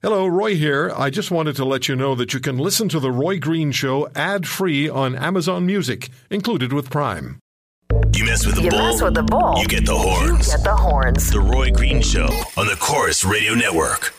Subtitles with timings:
[0.00, 0.92] Hello, Roy here.
[0.96, 3.72] I just wanted to let you know that you can listen to The Roy Green
[3.72, 7.40] Show ad free on Amazon Music, included with Prime.
[8.14, 10.46] You mess with the You bull, mess with the bull, you get the horns.
[10.46, 11.32] You get the horns.
[11.32, 14.14] The Roy Green Show on the Corus Radio Network.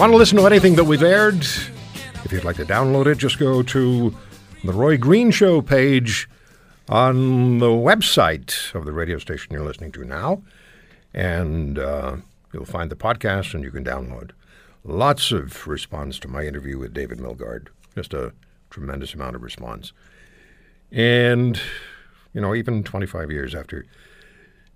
[0.00, 1.42] Want to listen to anything that we've aired?
[2.24, 4.14] If you'd like to download it, just go to
[4.64, 6.26] the Roy Green Show page
[6.88, 10.42] on the website of the radio station you're listening to now,
[11.12, 12.16] and uh,
[12.50, 14.30] you'll find the podcast and you can download.
[14.84, 17.66] Lots of response to my interview with David Milgaard.
[17.94, 18.32] Just a
[18.70, 19.92] tremendous amount of response.
[20.90, 21.60] And,
[22.32, 23.84] you know, even 25 years after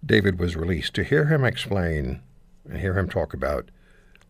[0.05, 2.21] David was released, to hear him explain
[2.69, 3.71] and hear him talk about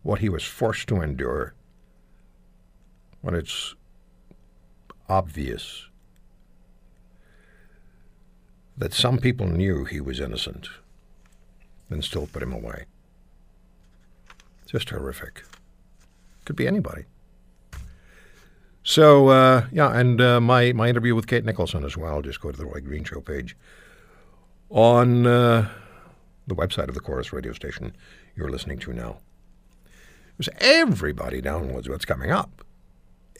[0.05, 1.55] what he was forced to endure
[3.21, 3.73] when it's
[5.09, 5.87] obvious
[8.77, 10.67] that some people knew he was innocent
[11.89, 12.85] and still put him away.
[14.67, 15.43] Just horrific.
[16.45, 17.05] Could be anybody.
[18.83, 22.21] So, uh, yeah, and uh, my, my interview with Kate Nicholson as well.
[22.21, 23.57] Just go to the Roy Green Show page
[24.69, 25.67] on uh,
[26.45, 27.97] the website of the Corus radio station
[28.35, 29.17] you're listening to now.
[30.37, 32.65] Because everybody downloads what's coming up.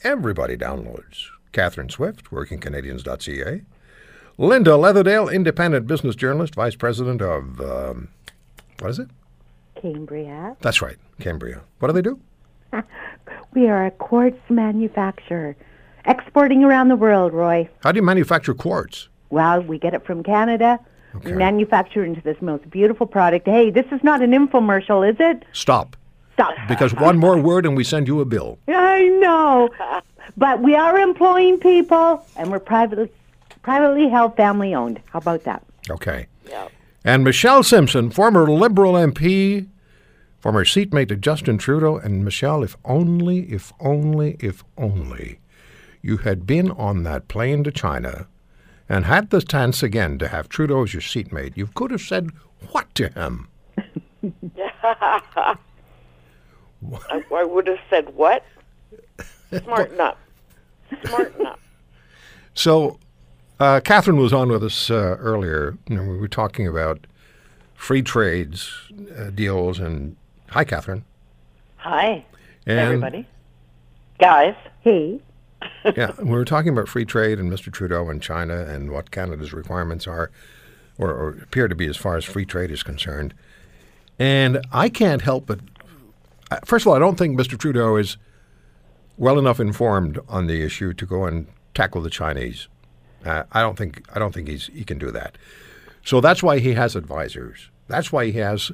[0.02, 1.26] Everybody downloads.
[1.52, 3.62] Catherine Swift, workingcanadians.ca.
[4.38, 8.08] Linda Leatherdale, independent business journalist, vice president of, um,
[8.80, 9.08] what is it?
[9.80, 10.56] Cambria.
[10.60, 11.62] That's right, Cambria.
[11.78, 12.20] What do they do?
[13.54, 15.56] We are a quartz manufacturer,
[16.04, 17.66] exporting around the world, Roy.
[17.82, 19.08] How do you manufacture quartz?
[19.30, 20.78] Well, we get it from Canada.
[21.14, 21.30] Okay.
[21.30, 23.48] We manufacture into this most beautiful product.
[23.48, 25.46] Hey, this is not an infomercial, is it?
[25.54, 25.96] Stop.
[26.36, 26.54] Stop.
[26.68, 28.58] Because one more word and we send you a bill.
[28.68, 29.70] I know.
[30.36, 33.10] But we are employing people, and we're privately,
[33.62, 35.00] privately held, family owned.
[35.06, 35.62] How about that?
[35.88, 36.26] Okay.
[37.06, 39.66] And Michelle Simson, former Liberal MP,
[40.40, 41.96] former seatmate to Justin Trudeau.
[41.96, 45.38] And Michelle, if only, if only, if only
[46.02, 48.26] you had been on that plane to China
[48.88, 52.30] and had the chance again to have Trudeau as your seatmate, you could have said
[52.72, 53.48] what to him?
[57.10, 58.44] I, I would have said what?
[59.64, 60.18] Smarten up.
[61.04, 61.60] Smarten up.
[62.54, 62.98] So,
[63.60, 65.76] uh, Catherine was on with us uh, earlier.
[65.88, 67.06] You know, we were talking about
[67.74, 68.72] free trades
[69.16, 69.78] uh, deals.
[69.78, 70.16] And
[70.50, 71.04] hi, Catherine.
[71.76, 72.24] Hi,
[72.66, 73.26] And, everybody.
[74.18, 74.54] Guys.
[74.80, 75.20] Hey,
[75.96, 77.72] yeah, we were talking about free trade and Mr.
[77.72, 80.30] Trudeau and China and what Canada's requirements are,
[80.98, 83.34] or, or appear to be as far as free trade is concerned.
[84.18, 85.60] And I can't help but,
[86.64, 87.58] first of all, I don't think Mr.
[87.58, 88.16] Trudeau is
[89.16, 92.68] well enough informed on the issue to go and tackle the Chinese.
[93.24, 95.36] Uh, I don't think I don't think he's he can do that.
[96.04, 97.70] So that's why he has advisors.
[97.88, 98.70] That's why he has,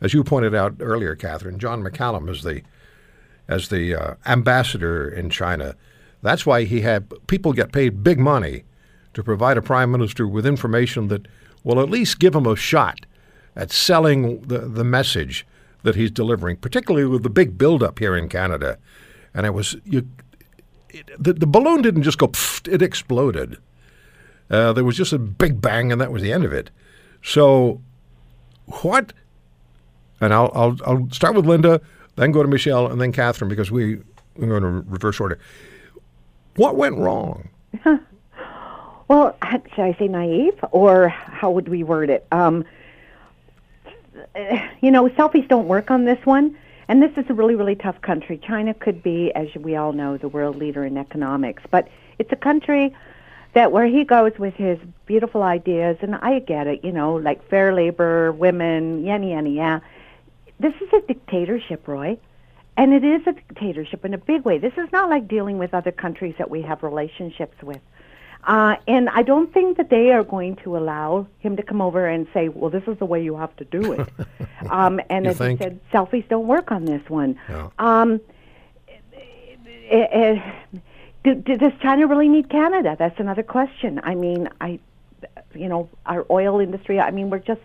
[0.00, 2.62] as you pointed out earlier, Catherine, John McCallum as the
[3.48, 5.76] as the uh, ambassador in China.
[6.22, 8.64] That's why he had people get paid big money
[9.14, 11.26] to provide a prime minister with information that
[11.64, 13.06] will at least give him a shot
[13.54, 15.46] at selling the, the message
[15.82, 18.78] that he's delivering, particularly with the big buildup here in Canada.
[19.34, 20.08] And it was you,
[20.90, 23.56] it, the, the balloon didn't just go; pfft, it exploded.
[24.50, 26.70] Uh, there was just a big bang, and that was the end of it.
[27.22, 27.80] So,
[28.66, 29.12] what?
[30.20, 31.80] And I'll I'll, I'll start with Linda,
[32.16, 34.00] then go to Michelle, and then Catherine because we
[34.36, 35.38] we're going to reverse order.
[36.56, 37.48] What went wrong?
[39.08, 39.36] Well,
[39.74, 42.26] should I say naive, or how would we word it?
[42.32, 42.64] Um,
[44.34, 46.56] Uh, you know, selfies don't work on this one.
[46.88, 48.38] And this is a really, really tough country.
[48.38, 52.36] China could be, as we all know, the world leader in economics, but it's a
[52.36, 52.94] country
[53.54, 57.48] that where he goes with his beautiful ideas, and I get it, you know, like
[57.48, 59.80] fair labor, women, yeah, yeah, yeah.
[60.58, 62.18] This is a dictatorship, Roy.
[62.76, 64.58] And it is a dictatorship in a big way.
[64.58, 67.80] This is not like dealing with other countries that we have relationships with.
[68.44, 72.06] Uh, and I don't think that they are going to allow him to come over
[72.08, 74.08] and say, well, this is the way you have to do it.
[74.70, 75.60] um, and You as think?
[75.60, 77.38] he said, selfies don't work on this one.
[77.48, 77.68] Yeah.
[77.78, 78.20] Um,
[79.90, 80.40] eh,
[81.24, 82.96] do, do, does China really need Canada?
[82.98, 84.00] That's another question.
[84.02, 84.80] I mean, I,
[85.54, 86.98] you know, our oil industry.
[86.98, 87.60] I mean, we're just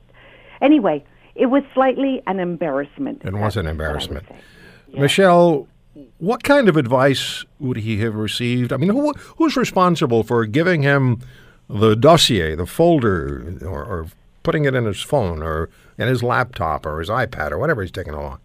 [0.62, 1.04] anyway.
[1.34, 3.24] it was slightly an embarrassment.
[3.26, 4.26] It was an what I would embarrassment.
[4.28, 5.00] say.
[5.00, 5.68] Michelle,
[6.18, 8.74] what kind of advice would he have received?
[8.74, 11.22] I mean, who, who's responsible for giving him
[11.70, 14.08] the dossier, the folder, or, or
[14.44, 17.92] putting it in his phone or in his laptop or his iPad or whatever he's
[17.92, 18.40] taking along?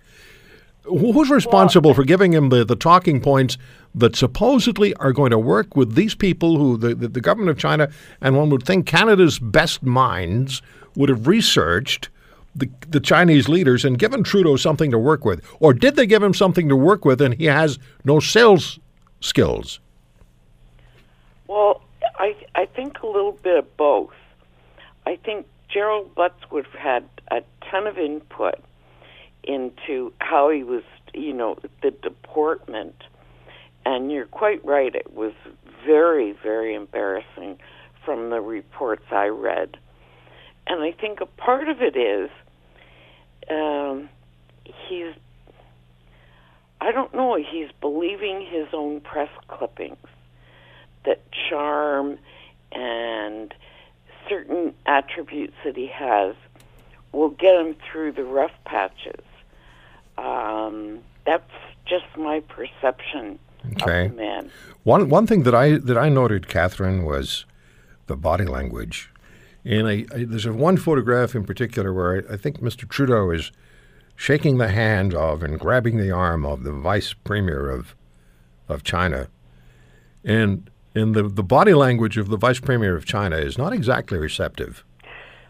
[0.85, 3.57] Who's responsible for giving him the, the talking points
[3.95, 7.59] that supposedly are going to work with these people who the, the, the government of
[7.59, 7.89] China
[8.21, 10.61] and one would think Canada's best minds
[10.97, 12.09] would have researched
[12.55, 15.45] the, the Chinese leaders and given Trudeau something to work with?
[15.61, 18.79] Or did they give him something to work with and he has no sales
[19.21, 19.81] skills?
[21.49, 21.83] Well,
[22.19, 24.15] I I think a little bit of both.
[25.07, 28.61] I think Gerald Butts would have had a ton of input
[29.45, 30.85] into how he was,
[31.15, 32.95] you know, the deportment.
[33.85, 35.33] And you're quite right; it was
[35.85, 37.59] very, very embarrassing
[38.05, 39.77] from the reports I read.
[40.67, 42.31] And I think a part of it is
[43.51, 44.09] um,
[44.65, 45.15] he's.
[46.81, 47.37] I don't know.
[47.37, 49.97] He's believing his own press clippings
[51.05, 52.19] that charm
[52.73, 53.55] and
[54.29, 56.35] certain attributes that he has
[57.13, 59.25] will get him through the rough patches.
[60.19, 61.51] Um, that's
[61.85, 63.39] just my perception
[63.81, 64.07] Okay.
[64.07, 64.51] of the man.
[64.83, 67.45] One one thing that I that I noted, Catherine, was
[68.09, 69.09] the body language.
[69.65, 72.89] And I, I, there's one photograph in particular where I, I think Mr.
[72.89, 73.53] Trudeau is
[74.17, 77.95] shaking the hand of and grabbing the arm of the vice premier of
[78.69, 79.29] of China,
[80.25, 84.19] and and the the body language of the vice premier of China is not exactly
[84.19, 84.85] receptive.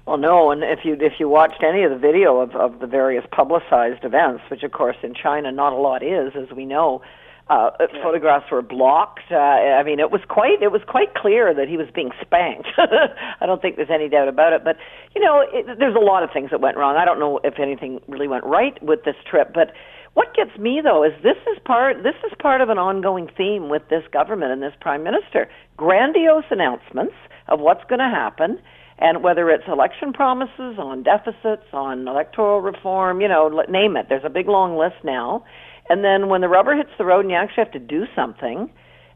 [0.06, 2.87] Well, no, and if you if you watched any of the video of, of the
[2.87, 7.03] various publicized events, which of course in China not a lot is, as we know,
[7.52, 7.70] uh,
[8.02, 9.31] photographs were blocked.
[9.31, 12.69] Uh, I mean, it was quite it was quite clear that he was being spanked.
[12.78, 14.64] I don't think there's any doubt about it.
[14.64, 14.76] But
[15.14, 16.96] you know, it, there's a lot of things that went wrong.
[16.96, 19.72] I don't know if anything really went right with this trip, but.
[20.14, 23.70] What gets me though is this is part this is part of an ongoing theme
[23.70, 25.49] with this government and this prime minister.
[25.78, 27.14] Grandiose announcements
[27.49, 28.60] of what's going to happen,
[28.99, 34.06] and whether it's election promises on deficits, on electoral reform, you know, name it.
[34.10, 35.44] There's a big long list now.
[35.88, 38.70] And then when the rubber hits the road and you actually have to do something,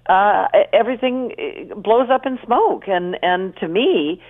[0.08, 2.84] uh, everything eh, blows up in smoke.
[2.86, 4.20] And and to me,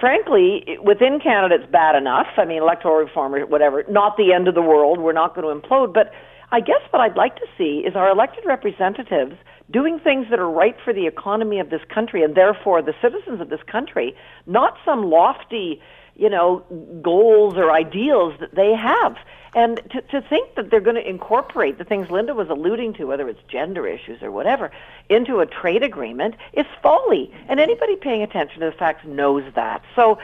[0.00, 2.26] frankly, within Canada, it's bad enough.
[2.36, 4.98] I mean, electoral reform or whatever, not the end of the world.
[4.98, 5.94] We're not going to implode.
[5.94, 6.12] But
[6.50, 9.36] I guess what I'd like to see is our elected representatives
[9.70, 13.40] doing things that are right for the economy of this country and therefore the citizens
[13.40, 14.16] of this country,
[14.46, 15.80] not some lofty,
[16.16, 16.64] you know,
[17.02, 19.16] goals or ideals that they have.
[19.54, 23.04] And to, to think that they're going to incorporate the things Linda was alluding to,
[23.04, 24.70] whether it's gender issues or whatever,
[25.08, 27.30] into a trade agreement is folly.
[27.48, 29.82] And anybody paying attention to the facts knows that.
[29.96, 30.18] So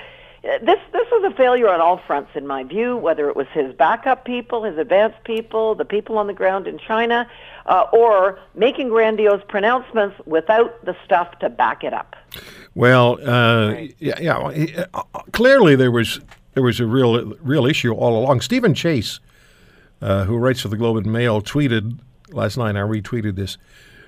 [0.45, 2.97] this this was a failure on all fronts, in my view.
[2.97, 6.79] Whether it was his backup people, his advanced people, the people on the ground in
[6.79, 7.27] China,
[7.67, 12.15] uh, or making grandiose pronouncements without the stuff to back it up.
[12.75, 14.39] Well, uh, yeah, yeah.
[14.39, 15.03] well, he- uh,
[15.33, 16.21] Clearly, there was
[16.53, 18.43] there was a real real issue all along.
[18.43, 19.21] Stephen Chase,
[20.03, 21.99] uh, who writes for the Globe and Mail, tweeted
[22.33, 22.77] last night.
[22.77, 23.57] I retweeted this.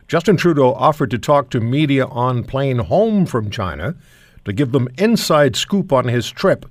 [0.07, 3.97] Justin Trudeau offered to talk to media on plane home from China
[4.47, 6.65] to give them inside scoop on his trip,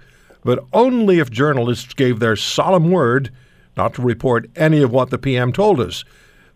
[0.43, 3.29] but only if journalists gave their solemn word
[3.77, 6.05] not to report any of what the PM told us.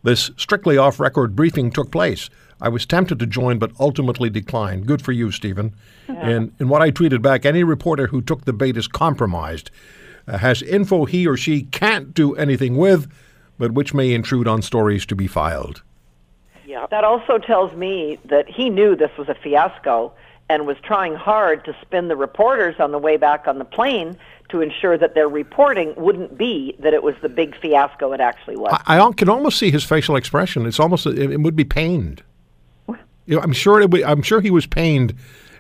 [0.02, 2.30] This strictly off record briefing took place.
[2.62, 4.86] I was tempted to join, but ultimately declined.
[4.86, 5.76] Good for you, Stephen.
[6.10, 9.72] And, and what I tweeted back any reporter who took the bait is compromised,
[10.28, 13.10] uh, has info he or she can't do anything with,
[13.58, 15.82] but which may intrude on stories to be filed.
[16.66, 16.88] Yeah.
[16.90, 20.12] That also tells me that he knew this was a fiasco
[20.50, 24.18] and was trying hard to spin the reporters on the way back on the plane
[24.50, 28.58] to ensure that their reporting wouldn't be that it was the big fiasco it actually
[28.58, 28.78] was.
[28.88, 30.66] I, I can almost see his facial expression.
[30.66, 32.24] It's almost it, it would be pained.
[32.88, 35.14] You know, I'm sure it would, I'm sure he was pained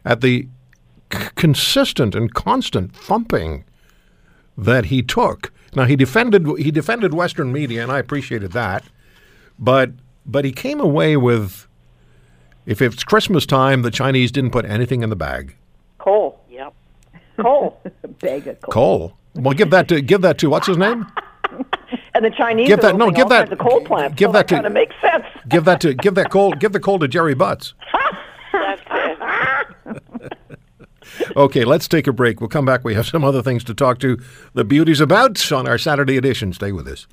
[0.04, 0.48] at the
[1.14, 3.64] c- consistent and constant thumping
[4.58, 5.54] that he took.
[5.76, 8.84] Now he defended he defended Western media, and I appreciated that.
[9.60, 9.92] But
[10.26, 11.68] but he came away with,
[12.66, 15.56] if it's Christmas time, the Chinese didn't put anything in the bag.
[15.98, 16.40] coal.
[16.50, 16.74] Yep.
[17.38, 17.82] Coal.
[18.20, 18.72] Bag of coal.
[18.74, 19.18] Coal.
[19.36, 21.06] Well, give that to give that to what's his name?
[22.14, 24.16] and the Chinese Give are that- no, give that- kinds of coal plant.
[24.18, 25.24] give so that to- kind of makes sense.
[25.48, 27.74] Give that to give that coal give the coal to Jerry Butts.
[28.52, 28.82] That's
[29.86, 30.34] it.
[31.36, 32.40] Okay, let's take a break.
[32.42, 32.84] We'll come back.
[32.84, 34.20] We have some other things to talk to
[34.54, 36.54] the beauties about on our Saturday edition.
[36.54, 37.08] Stay with us.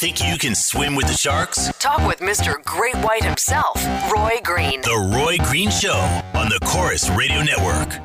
[0.00, 1.70] Think you can swim with the sharks?
[1.78, 2.54] Talk with Mr.
[2.64, 3.76] Great White himself,
[4.10, 4.80] Roy Green.
[4.80, 5.92] The Roy Green Show
[6.32, 8.00] on the Corus Radio Network.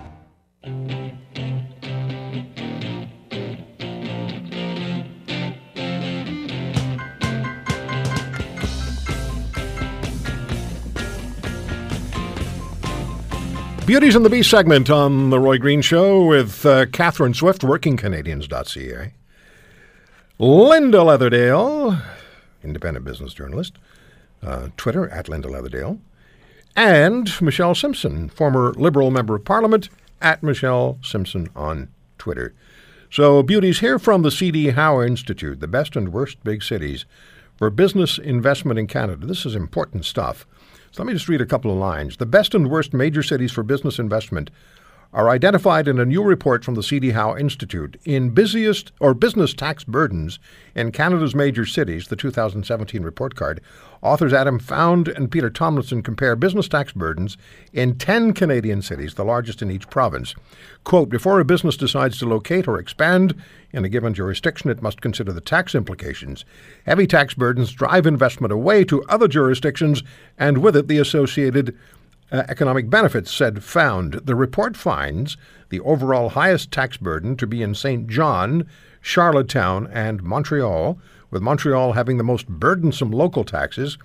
[13.85, 19.13] Beauties in the Beast segment on The Roy Green Show with uh, Catherine Swift, workingcanadians.ca.
[20.37, 22.01] Linda Leatherdale,
[22.61, 23.77] independent business journalist,
[24.43, 25.99] uh, Twitter at Linda Leatherdale,
[26.75, 29.87] and Michelle Simson, former Liberal Member of Parliament,
[30.21, 31.87] at Michelle Simson on
[32.17, 32.53] Twitter.
[33.09, 34.71] So, beauties here from the C.D.
[34.71, 37.05] Howe Institute, the best and worst big cities
[37.55, 39.25] for business investment in Canada.
[39.25, 40.45] This is important stuff.
[40.91, 42.17] So let me just read a couple of lines.
[42.17, 44.49] The best and worst major cities for business investment
[45.15, 47.11] are identified in a new report from the C.D.
[47.11, 47.97] Howe Institute.
[48.03, 50.39] In busiest or business tax burdens
[50.75, 53.61] in Canada's major cities, the 2017 report card,
[54.01, 57.37] authors Adam Found and Peter Tomlinson compare business tax burdens
[57.71, 60.35] in 10 Canadian cities, the largest in each province.
[60.83, 63.41] Quote, before a business decides to locate or expand
[63.71, 66.43] in a given jurisdiction, it must consider the tax implications.
[66.85, 70.03] Heavy tax burdens drive investment away to other jurisdictions
[70.37, 71.73] and with it the associated
[72.31, 74.13] uh, economic benefits, said Found.
[74.13, 75.37] The report finds
[75.69, 78.07] the overall highest tax burden to be in St.
[78.07, 78.67] John,
[79.01, 80.97] Charlottetown, and Montreal,
[81.31, 83.97] with Montreal having the most burdensome local taxes.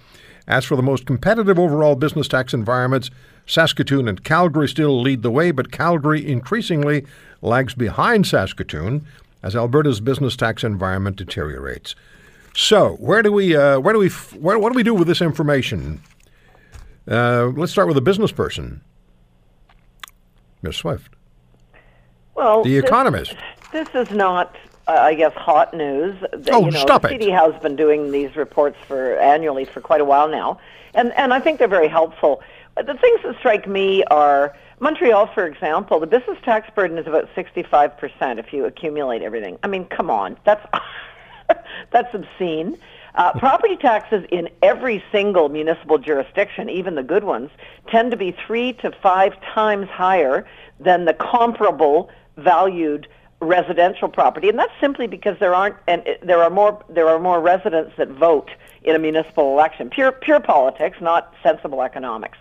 [0.47, 3.11] As for the most competitive overall business tax environments,
[3.47, 7.07] Saskatoon and Calgary still lead the way, but Calgary increasingly
[7.41, 9.07] lags behind Saskatoon
[9.43, 11.95] as Alberta's business tax environment deteriorates.
[12.55, 15.23] So, where do we, uh, where do we, where, what do we do with this
[15.23, 16.03] information?
[17.11, 18.81] Uh, let's start with a business person,
[20.63, 20.77] Ms.
[20.77, 21.13] Swift.
[22.35, 23.35] Well, The this- Economist.
[23.73, 24.57] This, is not,
[24.89, 26.17] uh, I guess, hot news.
[26.51, 27.11] Oh, you know, stop it.
[27.11, 30.59] CD Howe's been doing these reports for annually for quite a while now,
[30.95, 32.43] and and I think they're very helpful.
[32.77, 36.01] Uh, The things that strike me are Montreal, for example.
[36.01, 39.57] The business tax burden is about sixty-five percent if you accumulate everything.
[39.63, 40.67] I mean, come on, that's
[41.93, 42.77] that's obscene.
[43.15, 47.51] Uh, property taxes in every single municipal jurisdiction, even the good ones,
[47.89, 50.47] tend to be three to five times higher
[50.79, 53.07] than the comparable valued
[53.41, 57.41] residential property, and that's simply because there aren't and there are more there are more
[57.41, 58.51] residents that vote
[58.83, 59.89] in a municipal election.
[59.89, 62.39] Pure pure politics, not sensible economics.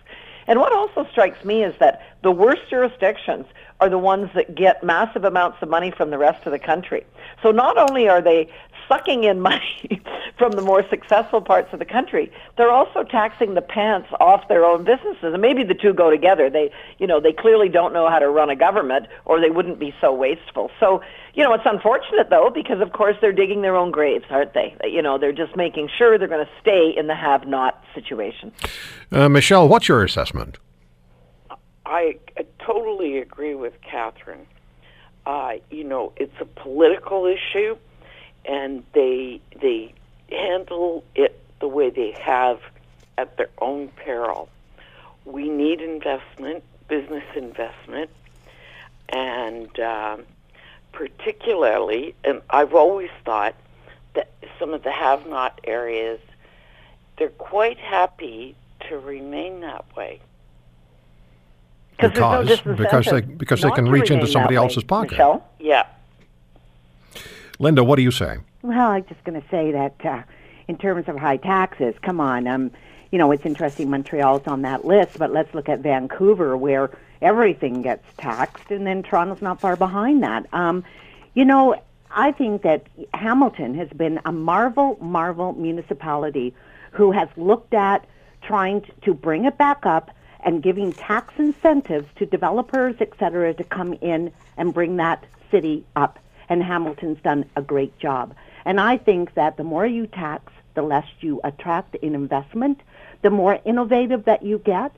[0.48, 3.46] And what also strikes me is that the worst jurisdictions
[3.80, 7.06] are the ones that get massive amounts of money from the rest of the country.
[7.44, 8.50] So not only are they
[8.89, 10.01] sucking in money
[10.38, 14.65] from the more successful parts of the country, they're also taxing the pants off their
[14.65, 15.34] own businesses.
[15.34, 16.50] And maybe the two go together.
[16.50, 19.79] They, you know, they clearly don't know how to run a government or they wouldn't
[19.79, 20.72] be so wasteful.
[20.79, 21.01] So,
[21.36, 24.75] you know, it's unfortunate though because of course they're digging their own graves, aren't they?
[24.84, 28.51] You know, they're just making sure they're going to stay in the have-not situation.
[29.12, 30.58] Uh, Michelle, what's your assessment?
[31.86, 32.19] I
[32.60, 34.46] totally agree with Catherine.
[35.25, 37.77] Uh, you know, it's a political issue,
[38.46, 39.93] and they they
[40.29, 42.60] handle it the way they have
[43.17, 44.50] at their own peril.
[45.25, 48.10] We need investment, business investment,
[49.10, 50.24] and um,
[50.91, 53.55] particularly, and I've always thought
[54.13, 56.19] that some of the have-not areas,
[57.17, 58.55] they're quite happy
[58.88, 60.19] to remain that way.
[61.91, 64.67] Because there's no because they disincentive because they can reach into somebody that way.
[64.67, 65.12] else's pocket.
[65.12, 65.46] Michelle?
[65.60, 65.86] Yeah.
[67.60, 68.38] Linda, what do you say?
[68.62, 70.24] Well, I'm just going to say that uh,
[70.70, 72.48] in terms of high taxes, come on.
[72.48, 72.72] Um,
[73.12, 76.89] you know, it's interesting Montreal's on that list, but let's look at Vancouver, where
[77.22, 80.46] everything gets taxed, and then Toronto's not far behind that.
[80.54, 80.86] Um,
[81.34, 86.54] you know, I think that Hamilton has been a marvel, marvel municipality
[86.92, 88.06] who has looked at
[88.42, 90.12] trying to bring it back up
[90.42, 95.84] and giving tax incentives to developers, et cetera, to come in and bring that city
[95.98, 96.20] up.
[96.50, 98.36] And Hamilton's done a great job.
[98.65, 102.82] And I think that the more you tax, the less you attract in investment,
[103.22, 104.91] the more innovative that you get,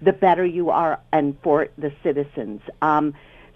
[0.00, 2.60] the better you are and for the citizens.
[2.82, 3.14] Um,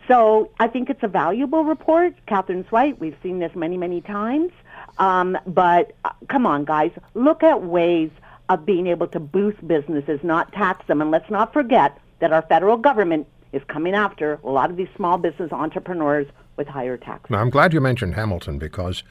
[0.09, 2.15] so I think it's a valuable report.
[2.27, 2.99] Catherine's right.
[2.99, 4.53] We've seen this many, many times.
[4.99, 8.11] Um, but uh, come on, guys, look at ways
[8.49, 11.01] of being able to boost businesses, not tax them.
[11.01, 14.89] And let's not forget that our federal government is coming after a lot of these
[14.97, 17.31] small business entrepreneurs with higher taxes.
[17.31, 19.03] Now, I'm glad you mentioned Hamilton because,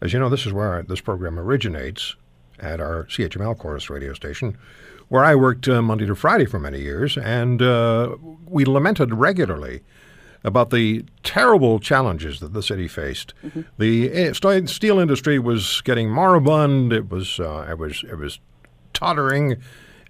[0.00, 2.16] as you know, this is where this program originates
[2.58, 4.56] at our CHML Corus radio station,
[5.08, 8.16] where I worked uh, Monday to Friday for many years, and uh,
[8.46, 9.82] we lamented regularly
[10.44, 13.34] about the terrible challenges that the city faced.
[13.78, 16.92] The eh, st- steel industry was getting moribund.
[16.92, 18.38] It was uh, it was it was
[18.92, 19.56] tottering,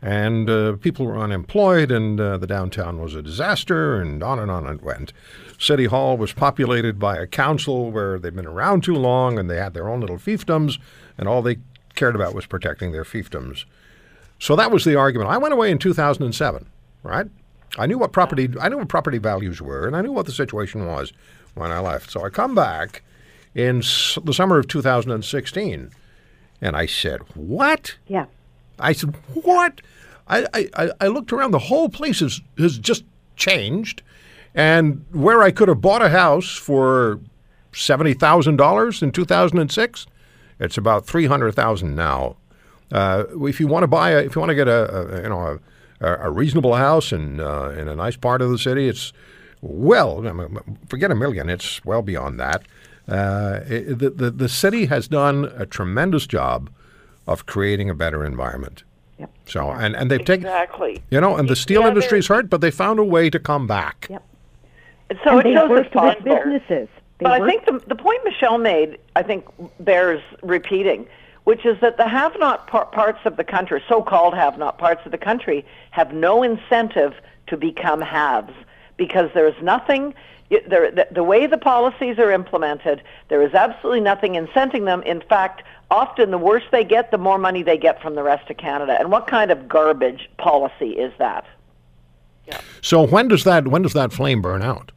[0.02, 4.50] and uh, people were unemployed, and uh, the downtown was a disaster, and on and
[4.50, 5.12] on it went.
[5.58, 9.56] City Hall was populated by a council where they'd been around too long, and they
[9.58, 10.78] had their own little fiefdoms,
[11.18, 11.58] and all they
[11.94, 13.64] cared about was protecting their fiefdoms.
[14.38, 15.30] So that was the argument.
[15.30, 16.64] I went away in 2007,
[17.02, 17.26] right?
[17.78, 20.32] I knew what property I knew what property values were, and I knew what the
[20.32, 21.12] situation was
[21.54, 22.10] when I left.
[22.10, 23.02] So I come back
[23.54, 25.90] in s- the summer of 2016,
[26.62, 28.26] and I said, "What?" Yeah.
[28.80, 29.80] I said, "What?"
[30.28, 30.46] I,
[30.76, 31.50] I, I- looked around.
[31.50, 33.04] The whole place has has just
[33.36, 34.02] changed,
[34.54, 37.20] and where I could have bought a house for
[37.72, 40.06] seventy thousand dollars in two thousand and six,
[40.58, 42.36] it's about three hundred thousand now.
[42.92, 45.28] Uh, if you want to buy a, if you want to get a, a you
[45.28, 45.58] know
[46.00, 49.12] a, a reasonable house in uh, in a nice part of the city, it's
[49.60, 50.22] well
[50.88, 51.48] forget a million.
[51.48, 52.62] It's well beyond that.
[53.08, 56.70] Uh, it, the, the the city has done a tremendous job
[57.30, 58.82] of creating a better environment.
[59.18, 59.30] Yep.
[59.46, 61.02] So and and they've taken Exactly.
[61.10, 63.66] you know and the steel Yeah, industry's hurt, but they found a way to come
[63.66, 64.08] back.
[64.10, 64.22] Yep.
[65.24, 66.88] So and it shows worked it's with businesses.
[67.18, 69.44] They But I think the, the point Michelle made, I think,
[69.80, 71.06] bears repeating,
[71.44, 75.18] which is that the have-not par- parts of the country, so-called have-not parts of the
[75.18, 77.12] country, have no incentive
[77.48, 78.54] to become haves
[78.96, 80.14] because there is nothing.
[80.50, 85.00] The, the way the policies are implemented, there is absolutely nothing incenting them.
[85.04, 88.50] In fact, often the worse they get, the more money they get from the rest
[88.50, 88.96] of Canada.
[88.98, 91.44] And what kind of garbage policy is that?
[92.82, 94.90] So when does that when does that flame burn out?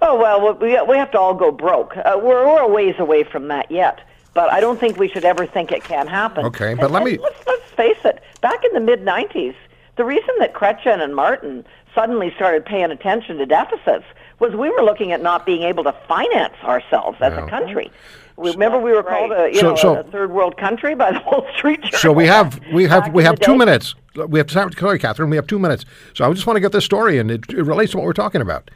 [0.00, 1.94] Oh well, we we have to all go broke.
[1.98, 4.00] Uh, we're we're a ways away from that yet,
[4.32, 6.46] but I don't think we should ever think it can happen.
[6.46, 8.22] Okay, but And- let me- let's let's face it.
[8.40, 9.54] Back in the mid '90s,
[9.96, 14.06] the reason that Chrétien and Martin suddenly started paying attention to deficits
[14.42, 17.46] was we were looking at not being able to finance ourselves as Yeah.
[17.46, 17.90] a country.
[18.36, 21.20] Remember, we were called a you So- know so- a third world country by the
[21.26, 21.98] Wall Street Journal.
[21.98, 23.58] So we have we have we have two day.
[23.58, 23.94] minutes.
[24.28, 24.70] We have time.
[24.70, 25.30] To sorry, Catherine.
[25.30, 25.84] We have two minutes.
[26.14, 28.12] So I just want to get this story, and it, it relates to what we're
[28.12, 28.70] talking about.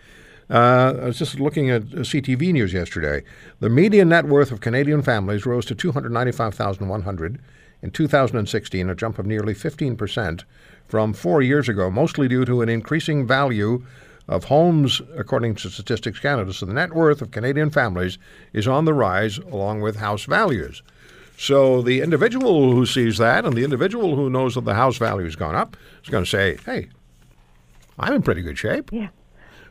[0.49, 3.25] Uh, I was just looking at uh, CTV news yesterday.
[3.59, 7.39] The median net worth of Canadian families rose to two hundred ninety-five thousand one hundred
[7.83, 10.45] in 2016, a jump of nearly 15 percent
[10.87, 13.83] from four years ago, mostly due to an increasing value
[14.29, 16.53] of homes, according to Statistics Canada.
[16.53, 18.19] So the net worth of Canadian families
[18.53, 20.83] is on the rise, along with house values.
[21.39, 25.25] So the individual who sees that and the individual who knows that the house value
[25.25, 26.89] has gone up is going to say, hey,
[27.99, 28.91] I'm in pretty good shape.
[28.93, 29.09] yeah.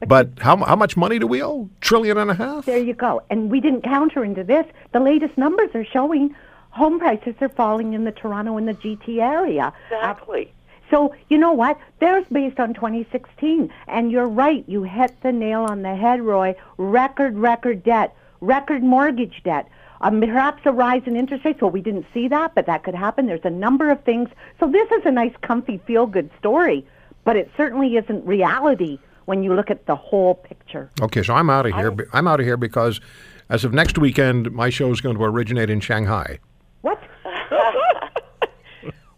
[0.08, 1.70] But how, how much money do we owe?
[1.82, 2.66] Trillion and a half?
[2.66, 3.24] There you go.
[3.30, 4.66] And we didn't counter into this.
[4.92, 6.36] The latest numbers are showing
[6.70, 9.74] home prices are falling in the Toronto and the GT area.
[9.90, 10.52] Exactly.
[10.96, 11.78] So, you know what?
[12.00, 13.70] There's based on 2016.
[13.88, 14.64] And you're right.
[14.66, 16.56] You hit the nail on the head, Roy.
[16.78, 19.68] Record, record debt, record mortgage debt.
[20.00, 21.62] Um, perhaps a rise in interest rates.
[21.62, 23.26] Well, we didn't see that, but that could happen.
[23.26, 24.30] There's a number of things.
[24.58, 26.88] So this is a nice, comfy, feel-good story,
[27.26, 30.90] but it certainly isn't reality when you look at the whole picture.
[31.02, 31.94] Okay, so I'm out of here.
[32.14, 33.02] I'm out of here because
[33.50, 36.40] as of next weekend, my show is going to originate in Shanghai.
[36.84, 37.02] What?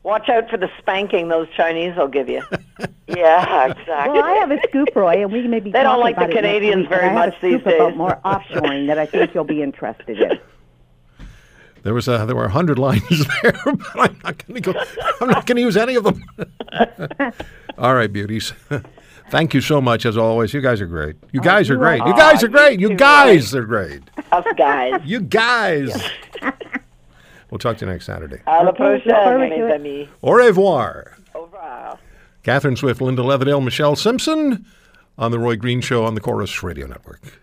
[0.08, 2.42] Watch out for the spanking those Chinese will give you.
[3.10, 4.20] Yeah, exactly.
[4.20, 6.32] Well, I have a scoop, Roy, and we may be They don't like the about
[6.32, 7.98] it next Canadians week, very much a scoop these about days.
[7.98, 10.40] more offshoring that I think you'll be interested in.
[11.84, 13.02] There was a, there were a hundred lines
[13.42, 14.74] there, but I'm not going to go.
[15.22, 16.22] I'm not going to use any of them.
[17.78, 18.52] All right, beauties.
[19.30, 20.54] Thank you so much, as always.
[20.54, 21.16] You guys are great.
[21.32, 22.02] You oh, guys are you great.
[22.02, 22.80] are- You guys are great.
[22.82, 24.02] you You guys are great.
[24.34, 25.00] Us guys.
[25.06, 26.10] You guys.
[27.50, 28.42] We'll talk to you next Saturday.
[28.46, 30.10] À la prochaine, mes amis.
[30.22, 31.18] Au revoir.
[31.34, 31.98] Au revoir.
[32.44, 34.66] Catherine Swift, Linda Leatherdale, Michelle Simson
[35.18, 37.40] on The Roy Green Show on the Corus Radio Network.